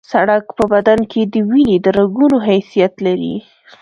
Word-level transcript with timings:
سړک 0.11 0.45
په 0.57 0.63
بدن 0.73 0.99
کې 1.11 1.21
د 1.33 1.35
وینې 1.49 1.77
د 1.81 1.87
رګونو 1.99 2.37
حیثیت 2.47 2.93
لري 3.05 3.35